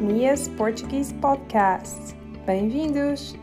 Mia's 0.00 0.46
Portuguese 0.46 1.12
Podcast. 1.14 2.14
Bem-vindos! 2.46 3.34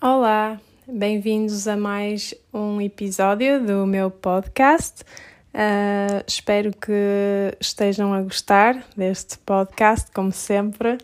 Olá, 0.00 0.58
bem-vindos 0.88 1.68
a 1.68 1.76
mais 1.76 2.34
um 2.52 2.80
episódio 2.80 3.62
do 3.64 3.86
meu 3.86 4.10
podcast. 4.10 5.02
Uh, 5.52 6.24
espero 6.26 6.72
que 6.72 7.54
estejam 7.60 8.14
a 8.14 8.22
gostar 8.22 8.82
deste 8.96 9.36
podcast, 9.38 10.10
como 10.12 10.32
sempre. 10.32 10.96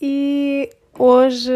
E 0.00 0.68
hoje 0.98 1.52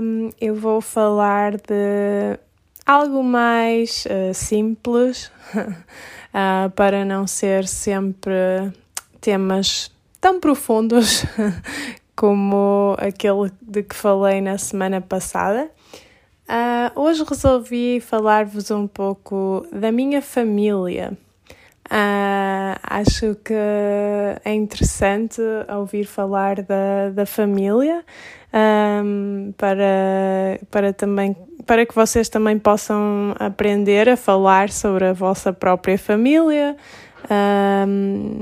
um, 0.00 0.30
eu 0.40 0.54
vou 0.54 0.80
falar 0.80 1.58
de 1.58 2.38
algo 2.86 3.22
mais 3.22 4.04
uh, 4.06 4.34
simples, 4.34 5.30
uh, 5.54 6.70
para 6.76 7.04
não 7.04 7.26
ser 7.26 7.66
sempre 7.66 8.72
temas 9.20 9.90
tão 10.20 10.40
profundos 10.40 11.24
como 12.14 12.96
aquele 12.98 13.50
de 13.60 13.82
que 13.82 13.94
falei 13.94 14.40
na 14.40 14.58
semana 14.58 15.00
passada. 15.00 15.70
Uh, 16.48 17.00
hoje 17.00 17.24
resolvi 17.26 18.00
falar-vos 18.00 18.70
um 18.70 18.86
pouco 18.86 19.66
da 19.72 19.90
minha 19.90 20.20
família. 20.20 21.16
Uh, 21.86 22.80
acho 22.82 23.34
que 23.44 23.52
é 23.52 24.54
interessante 24.54 25.40
ouvir 25.68 26.06
falar 26.06 26.62
da, 26.62 27.10
da 27.10 27.26
família 27.26 28.02
um, 28.54 29.52
para, 29.56 30.58
para 30.70 30.92
também 30.94 31.36
para 31.66 31.86
que 31.86 31.94
vocês 31.94 32.28
também 32.28 32.58
possam 32.58 33.34
aprender 33.38 34.08
a 34.08 34.16
falar 34.16 34.70
sobre 34.70 35.06
a 35.06 35.12
vossa 35.12 35.52
própria 35.52 35.98
família 35.98 36.76
um, 37.88 38.40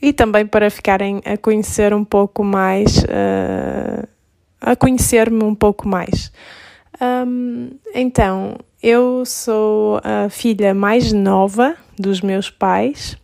e 0.00 0.12
também 0.12 0.46
para 0.46 0.70
ficarem 0.70 1.20
a 1.24 1.36
conhecer 1.36 1.92
um 1.92 2.04
pouco 2.04 2.42
mais, 2.44 2.98
uh, 2.98 4.06
a 4.60 4.76
conhecer-me 4.76 5.42
um 5.44 5.54
pouco 5.54 5.88
mais. 5.88 6.32
Um, 7.00 7.70
então, 7.94 8.56
eu 8.82 9.24
sou 9.26 10.00
a 10.02 10.28
filha 10.30 10.72
mais 10.74 11.12
nova 11.12 11.76
dos 11.98 12.20
meus 12.20 12.50
pais. 12.50 13.16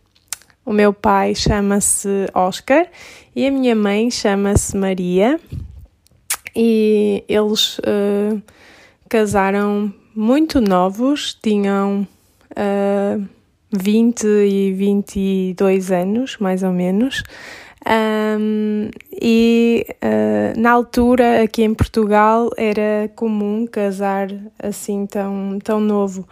O 0.65 0.71
meu 0.71 0.93
pai 0.93 1.35
chama-se 1.35 2.27
Oscar 2.33 2.87
e 3.35 3.47
a 3.47 3.51
minha 3.51 3.75
mãe 3.75 4.09
chama-se 4.09 4.77
Maria. 4.77 5.39
E 6.55 7.23
eles 7.27 7.79
uh, 7.79 8.41
casaram 9.13 9.93
muito 10.15 10.59
novos, 10.59 11.37
tinham 11.39 12.07
uh, 12.49 13.23
20 13.71 14.25
e 14.25 14.73
22 14.73 15.91
anos, 15.91 16.37
mais 16.39 16.63
ou 16.63 16.71
menos. 16.71 17.21
Um, 17.85 18.89
e 19.11 19.85
uh, 20.03 20.59
na 20.59 20.71
altura, 20.71 21.43
aqui 21.43 21.61
em 21.61 21.75
Portugal, 21.75 22.49
era 22.57 23.07
comum 23.15 23.67
casar 23.67 24.29
assim 24.57 25.05
tão, 25.05 25.59
tão 25.63 25.79
novo. 25.79 26.27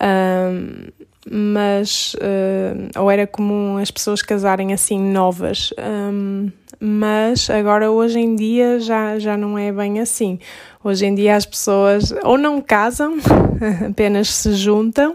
Um, 0.00 0.86
mas 1.28 2.14
uh, 2.14 3.00
ou 3.00 3.10
era 3.10 3.26
comum 3.26 3.76
as 3.76 3.90
pessoas 3.90 4.22
casarem 4.22 4.72
assim 4.72 4.98
novas, 4.98 5.72
um, 5.78 6.50
mas 6.80 7.50
agora 7.50 7.90
hoje 7.90 8.18
em 8.18 8.34
dia 8.34 8.80
já, 8.80 9.18
já 9.18 9.36
não 9.36 9.58
é 9.58 9.70
bem 9.70 10.00
assim. 10.00 10.38
Hoje 10.82 11.04
em 11.04 11.14
dia 11.14 11.36
as 11.36 11.44
pessoas 11.44 12.12
ou 12.24 12.38
não 12.38 12.62
casam, 12.62 13.16
apenas 13.90 14.32
se 14.32 14.54
juntam, 14.54 15.14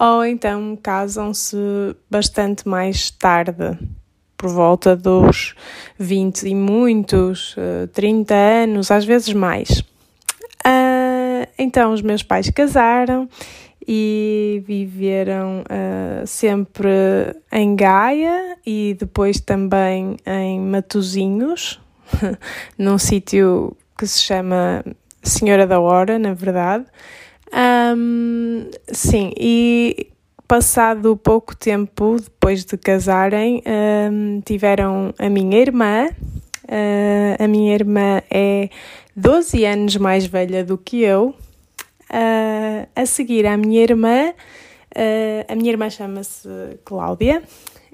ou 0.00 0.24
então 0.24 0.78
casam-se 0.82 1.56
bastante 2.10 2.66
mais 2.66 3.10
tarde, 3.10 3.78
por 4.36 4.48
volta 4.48 4.96
dos 4.96 5.54
20 5.98 6.48
e 6.48 6.54
muitos, 6.54 7.54
30 7.92 8.34
eh, 8.34 8.62
anos, 8.64 8.90
às 8.90 9.04
vezes 9.04 9.32
mais. 9.32 9.84
Uh, 10.66 11.46
então 11.58 11.92
os 11.92 12.00
meus 12.00 12.22
pais 12.22 12.48
casaram 12.48 13.28
e 13.86 14.62
viveram 14.66 15.62
uh, 15.62 16.26
sempre 16.26 16.88
em 17.52 17.76
Gaia 17.76 18.56
e 18.66 18.96
depois 18.98 19.40
também 19.40 20.16
em 20.26 20.60
Matozinhos, 20.60 21.80
num 22.78 22.98
sítio 22.98 23.76
que 23.96 24.06
se 24.06 24.20
chama 24.20 24.84
Senhora 25.22 25.66
da 25.66 25.80
Hora, 25.80 26.18
na 26.18 26.34
verdade. 26.34 26.84
Um, 27.96 28.68
sim, 28.92 29.32
e 29.38 30.08
passado 30.48 31.16
pouco 31.16 31.56
tempo 31.56 32.16
depois 32.20 32.64
de 32.64 32.76
casarem, 32.76 33.62
um, 34.10 34.40
tiveram 34.40 35.14
a 35.18 35.28
minha 35.28 35.58
irmã. 35.58 36.08
Uh, 36.64 37.42
a 37.42 37.46
minha 37.46 37.74
irmã 37.74 38.22
é 38.30 38.70
12 39.14 39.64
anos 39.64 39.96
mais 39.96 40.26
velha 40.26 40.64
do 40.64 40.78
que 40.78 41.02
eu, 41.02 41.34
Uh, 42.14 42.86
a 42.94 43.04
seguir, 43.06 43.44
a 43.44 43.56
minha 43.56 43.82
irmã, 43.82 44.30
uh, 44.30 45.52
a 45.52 45.54
minha 45.56 45.72
irmã 45.72 45.90
chama-se 45.90 46.48
Cláudia, 46.84 47.42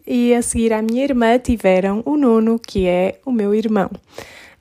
e 0.06 0.34
a 0.34 0.42
seguir 0.42 0.74
à 0.74 0.82
minha 0.82 1.02
irmã 1.02 1.38
tiveram 1.38 2.02
o 2.04 2.18
Nuno, 2.18 2.58
que 2.58 2.86
é 2.86 3.18
o 3.24 3.32
meu 3.32 3.54
irmão. 3.54 3.90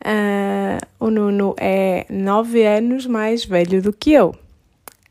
Uh, 0.01 0.79
o 0.97 1.09
Nuno 1.09 1.55
é 1.59 2.05
nove 2.09 2.65
anos 2.65 3.05
mais 3.05 3.43
velho 3.43 3.81
do 3.81 3.91
que 3.91 4.13
eu. 4.13 4.33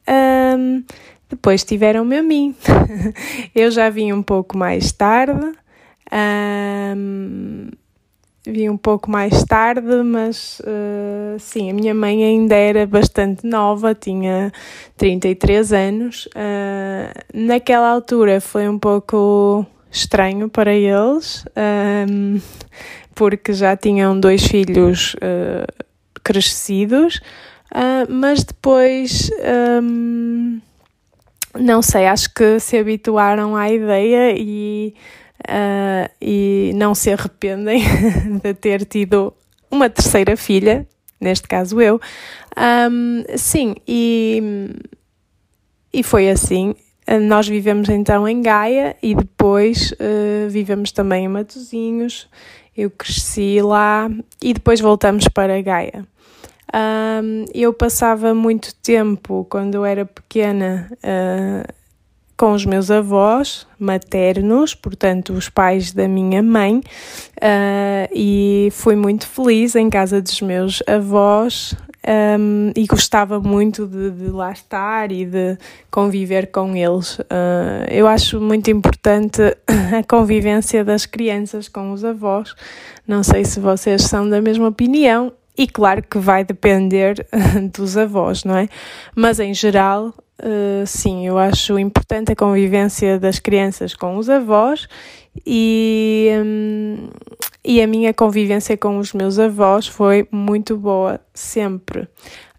Um, 0.08 0.82
depois 1.28 1.62
tiveram-me 1.62 2.16
a 2.16 2.22
mim. 2.22 2.56
eu 3.54 3.70
já 3.70 3.90
vim 3.90 4.12
um 4.12 4.22
pouco 4.22 4.56
mais 4.56 4.90
tarde. 4.92 5.52
Um, 6.10 7.68
vi 8.50 8.68
um 8.68 8.76
pouco 8.76 9.10
mais 9.10 9.44
tarde, 9.44 10.02
mas 10.02 10.60
uh, 10.60 11.38
sim, 11.38 11.70
a 11.70 11.74
minha 11.74 11.94
mãe 11.94 12.24
ainda 12.24 12.54
era 12.54 12.86
bastante 12.86 13.46
nova, 13.46 13.94
tinha 13.94 14.52
33 14.96 15.72
anos. 15.72 16.26
Uh, 16.26 17.12
naquela 17.34 17.88
altura 17.88 18.40
foi 18.40 18.68
um 18.68 18.78
pouco 18.78 19.66
estranho 19.90 20.48
para 20.48 20.72
eles, 20.72 21.44
um, 21.46 22.36
ehm, 22.36 22.42
porque 23.14 23.52
já 23.52 23.76
tinham 23.76 24.18
dois 24.18 24.46
filhos 24.46 25.14
uh, 25.14 25.84
crescidos, 26.22 27.20
mas 28.08 28.44
depois. 28.44 29.30
Um, 29.82 30.60
ehm, 30.60 30.68
não 31.58 31.82
sei, 31.82 32.06
acho 32.06 32.32
que 32.32 32.60
se 32.60 32.76
habituaram 32.76 33.56
à 33.56 33.70
ideia 33.70 34.34
e 34.36 34.94
uh, 35.48 36.10
e 36.20 36.72
não 36.74 36.94
se 36.94 37.10
arrependem 37.10 37.82
de 38.42 38.54
ter 38.54 38.84
tido 38.84 39.32
uma 39.70 39.88
terceira 39.88 40.36
filha, 40.36 40.86
neste 41.20 41.48
caso 41.48 41.80
eu. 41.80 42.00
Um, 42.90 43.24
sim, 43.36 43.74
e, 43.86 44.70
e 45.92 46.02
foi 46.02 46.30
assim. 46.30 46.74
Nós 47.22 47.48
vivemos 47.48 47.88
então 47.88 48.28
em 48.28 48.42
Gaia 48.42 48.94
e 49.02 49.14
depois 49.14 49.92
uh, 49.92 50.48
vivemos 50.50 50.92
também 50.92 51.24
em 51.24 51.28
Matozinhos. 51.28 52.28
Eu 52.76 52.90
cresci 52.90 53.62
lá 53.62 54.10
e 54.42 54.52
depois 54.52 54.78
voltamos 54.78 55.26
para 55.28 55.60
Gaia. 55.62 56.06
Um, 56.74 57.46
eu 57.54 57.72
passava 57.72 58.34
muito 58.34 58.74
tempo, 58.74 59.46
quando 59.48 59.74
eu 59.74 59.84
era 59.86 60.04
pequena, 60.04 60.90
uh, 60.92 61.72
com 62.38 62.52
os 62.52 62.64
meus 62.64 62.88
avós 62.88 63.66
maternos, 63.80 64.72
portanto, 64.72 65.32
os 65.32 65.48
pais 65.48 65.92
da 65.92 66.06
minha 66.06 66.40
mãe, 66.40 66.76
uh, 66.78 68.08
e 68.14 68.68
fui 68.70 68.94
muito 68.94 69.26
feliz 69.26 69.74
em 69.74 69.90
casa 69.90 70.22
dos 70.22 70.40
meus 70.40 70.80
avós. 70.86 71.74
Um, 72.40 72.70
e 72.74 72.86
gostava 72.86 73.38
muito 73.38 73.86
de, 73.86 74.10
de, 74.12 74.30
lá 74.30 74.52
estar 74.52 75.12
e 75.12 75.26
de 75.26 75.58
conviver 75.90 76.50
com 76.50 76.74
eles. 76.74 77.18
Uh, 77.18 77.84
eu 77.90 78.06
acho 78.06 78.40
muito 78.40 78.70
importante 78.70 79.42
a 79.98 80.02
convivência 80.08 80.82
das 80.82 81.04
crianças 81.04 81.68
com 81.68 81.92
os 81.92 82.04
avós. 82.04 82.54
Não 83.06 83.22
sei 83.22 83.44
se 83.44 83.60
vocês 83.60 84.04
são 84.04 84.26
da 84.26 84.40
mesma 84.40 84.68
opinião, 84.68 85.32
e 85.58 85.66
claro 85.66 86.02
que 86.02 86.18
vai 86.18 86.44
depender 86.44 87.26
dos 87.76 87.96
avós, 87.96 88.44
não 88.44 88.56
é? 88.56 88.68
Mas 89.14 89.40
em 89.40 89.52
geral, 89.52 90.14
uh, 90.42 90.86
sim, 90.86 91.26
eu 91.26 91.38
acho 91.38 91.78
importante 91.78 92.32
a 92.32 92.36
convivência 92.36 93.18
das 93.18 93.38
crianças 93.38 93.94
com 93.94 94.16
os 94.16 94.28
avós 94.28 94.88
e, 95.46 96.30
um, 96.44 97.08
e 97.64 97.80
a 97.82 97.86
minha 97.86 98.12
convivência 98.12 98.76
com 98.76 98.98
os 98.98 99.12
meus 99.12 99.38
avós 99.38 99.86
foi 99.86 100.26
muito 100.30 100.76
boa, 100.76 101.20
sempre. 101.32 102.08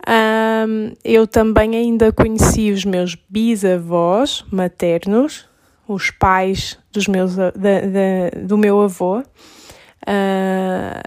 Um, 0.07 0.93
eu 1.03 1.27
também 1.27 1.75
ainda 1.75 2.11
conheci 2.11 2.71
os 2.71 2.85
meus 2.85 3.15
bisavós 3.29 4.45
maternos, 4.51 5.47
os 5.87 6.09
pais 6.09 6.77
dos 6.91 7.07
meus, 7.07 7.35
da, 7.35 7.51
da, 7.51 8.43
do 8.43 8.57
meu 8.57 8.81
avô. 8.81 9.19
Uh, 9.19 11.01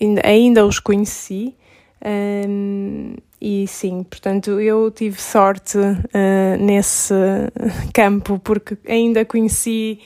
ainda, 0.00 0.22
ainda 0.24 0.66
os 0.66 0.78
conheci. 0.78 1.56
Um, 2.04 3.14
e 3.46 3.66
sim, 3.66 4.02
portanto, 4.02 4.58
eu 4.58 4.90
tive 4.90 5.20
sorte 5.20 5.76
uh, 5.76 6.56
nesse 6.58 7.12
campo, 7.92 8.40
porque 8.42 8.78
ainda 8.88 9.22
conheci 9.22 10.00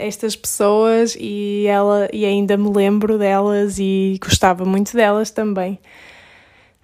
estas 0.00 0.36
pessoas 0.36 1.16
e, 1.18 1.66
ela, 1.66 2.08
e 2.12 2.26
ainda 2.26 2.58
me 2.58 2.70
lembro 2.70 3.18
delas 3.18 3.78
e 3.78 4.18
gostava 4.22 4.66
muito 4.66 4.94
delas 4.94 5.30
também. 5.30 5.78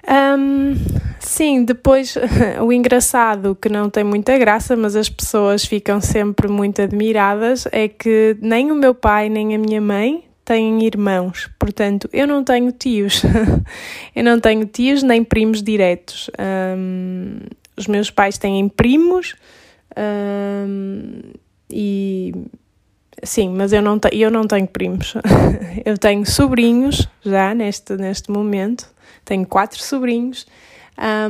Um, 0.06 0.74
sim, 1.18 1.64
depois 1.64 2.16
o 2.62 2.72
engraçado, 2.72 3.54
que 3.54 3.68
não 3.68 3.88
tem 3.88 4.04
muita 4.04 4.36
graça, 4.38 4.76
mas 4.76 4.94
as 4.94 5.08
pessoas 5.08 5.64
ficam 5.64 6.00
sempre 6.00 6.48
muito 6.48 6.82
admiradas, 6.82 7.66
é 7.72 7.88
que 7.88 8.36
nem 8.40 8.70
o 8.70 8.74
meu 8.74 8.94
pai 8.94 9.28
nem 9.28 9.54
a 9.54 9.58
minha 9.58 9.80
mãe 9.80 10.27
têm 10.48 10.82
irmãos, 10.82 11.50
portanto 11.58 12.08
eu 12.10 12.26
não 12.26 12.42
tenho 12.42 12.72
tios. 12.72 13.22
eu 14.16 14.24
não 14.24 14.40
tenho 14.40 14.64
tios 14.64 15.02
nem 15.02 15.22
primos 15.22 15.62
diretos. 15.62 16.30
Um, 16.38 17.40
os 17.76 17.86
meus 17.86 18.10
pais 18.10 18.38
têm 18.38 18.66
primos 18.66 19.36
um, 20.66 21.20
e 21.70 22.32
sim, 23.22 23.50
mas 23.50 23.74
eu 23.74 23.82
não, 23.82 24.00
eu 24.10 24.30
não 24.30 24.46
tenho 24.46 24.66
primos. 24.66 25.12
eu 25.84 25.98
tenho 25.98 26.24
sobrinhos 26.24 27.06
já 27.22 27.54
neste, 27.54 27.94
neste 27.96 28.30
momento 28.30 28.88
tenho 29.26 29.46
quatro 29.46 29.82
sobrinhos 29.82 30.46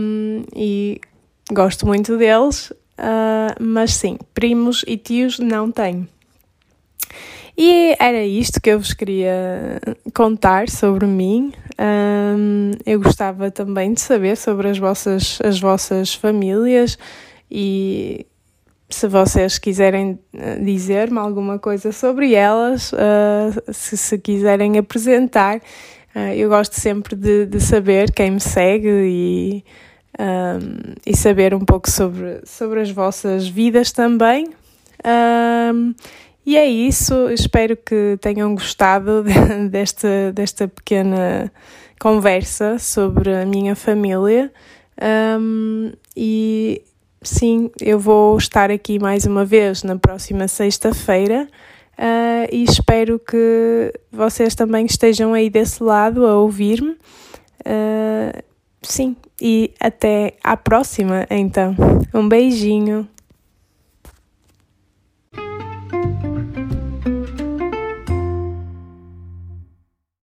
um, 0.00 0.44
e 0.54 1.00
gosto 1.50 1.84
muito 1.84 2.16
deles, 2.16 2.70
uh, 2.70 3.60
mas 3.60 3.94
sim, 3.94 4.16
primos 4.32 4.84
e 4.86 4.96
tios 4.96 5.40
não 5.40 5.72
tenho. 5.72 6.06
E 7.60 7.96
era 7.98 8.24
isto 8.24 8.60
que 8.60 8.70
eu 8.70 8.78
vos 8.78 8.92
queria 8.92 9.80
contar 10.14 10.70
sobre 10.70 11.06
mim. 11.06 11.52
Um, 11.76 12.70
eu 12.86 13.00
gostava 13.00 13.50
também 13.50 13.92
de 13.92 14.00
saber 14.00 14.36
sobre 14.36 14.68
as 14.68 14.78
vossas, 14.78 15.40
as 15.44 15.58
vossas 15.58 16.14
famílias 16.14 16.96
e 17.50 18.24
se 18.88 19.08
vocês 19.08 19.58
quiserem 19.58 20.20
uh, 20.34 20.64
dizer-me 20.64 21.18
alguma 21.18 21.58
coisa 21.58 21.90
sobre 21.90 22.32
elas, 22.32 22.92
uh, 22.92 23.72
se 23.72 23.96
se 23.96 24.16
quiserem 24.18 24.78
apresentar, 24.78 25.60
Uh, 26.14 26.32
eu 26.34 26.48
gosto 26.48 26.72
sempre 26.72 27.14
de, 27.14 27.46
de, 27.46 27.60
saber 27.60 28.10
quem 28.12 28.30
me 28.30 28.40
segue 28.40 28.88
e, 28.88 29.64
um, 30.18 30.94
e 31.06 31.14
saber 31.14 31.54
um 31.54 31.60
pouco 31.60 31.88
sobre, 31.88 32.40
sobre 32.44 32.80
as 32.80 32.90
vossas 32.90 33.46
vidas 33.46 33.92
também. 33.92 34.48
Um, 35.04 35.94
e 36.48 36.56
é 36.56 36.66
isso, 36.66 37.28
espero 37.28 37.76
que 37.76 38.16
tenham 38.22 38.54
gostado 38.54 39.22
desta, 39.70 40.32
desta 40.32 40.66
pequena 40.66 41.52
conversa 42.00 42.78
sobre 42.78 43.34
a 43.34 43.44
minha 43.44 43.76
família. 43.76 44.50
Um, 45.38 45.92
e 46.16 46.80
sim, 47.20 47.70
eu 47.78 47.98
vou 47.98 48.38
estar 48.38 48.70
aqui 48.70 48.98
mais 48.98 49.26
uma 49.26 49.44
vez 49.44 49.82
na 49.82 49.98
próxima 49.98 50.48
sexta-feira. 50.48 51.46
Uh, 51.98 52.48
e 52.50 52.64
espero 52.64 53.18
que 53.18 53.92
vocês 54.10 54.54
também 54.54 54.86
estejam 54.86 55.34
aí 55.34 55.50
desse 55.50 55.82
lado 55.82 56.26
a 56.26 56.38
ouvir-me. 56.38 56.92
Uh, 57.60 58.42
sim, 58.80 59.14
e 59.38 59.74
até 59.78 60.32
à 60.42 60.56
próxima 60.56 61.26
então. 61.28 61.76
Um 62.14 62.26
beijinho. 62.26 63.06